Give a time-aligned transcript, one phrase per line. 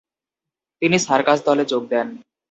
[0.81, 2.07] তিনি সার্কাস দলে যোগ দেন।